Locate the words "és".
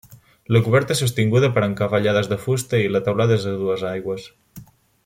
0.95-1.01, 3.43-3.47